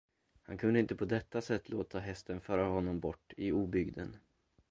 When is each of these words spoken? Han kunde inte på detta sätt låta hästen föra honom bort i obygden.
Han 0.41 0.57
kunde 0.57 0.79
inte 0.79 0.95
på 0.95 1.05
detta 1.05 1.41
sätt 1.41 1.69
låta 1.69 1.99
hästen 1.99 2.41
föra 2.41 2.63
honom 2.65 2.99
bort 2.99 3.33
i 3.37 3.51
obygden. 3.51 4.17